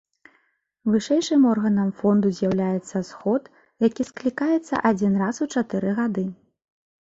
[0.93, 3.43] Вышэйшым органам фонду з'яўляецца сход,
[3.87, 6.25] які склікаецца адзін раз у чатыры гады.